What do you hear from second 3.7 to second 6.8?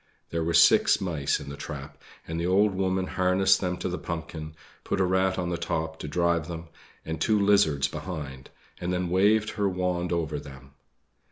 to the pumpkin, put a rat on the top to drive them,